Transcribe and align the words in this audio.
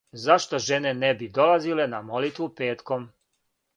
Зашто 0.21 0.59
жене 0.67 0.93
не 1.01 1.11
би 1.13 1.27
долазиле 1.35 1.87
на 1.87 2.01
молитву 2.09 2.49
петком? 2.57 3.09